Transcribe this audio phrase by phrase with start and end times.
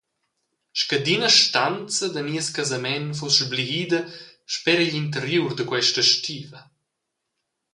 [0.79, 4.01] Scadina stanza da nies casament fuss sblihida
[4.55, 6.61] sper igl interiur da questa stiva.